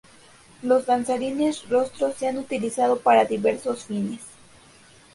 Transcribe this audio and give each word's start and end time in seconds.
Los 0.63 0.87
danzarines 0.87 1.69
rostro 1.69 2.11
se 2.11 2.27
han 2.27 2.39
utilizado 2.39 2.97
para 3.01 3.23
diversos 3.25 3.85
fines. 3.85 4.21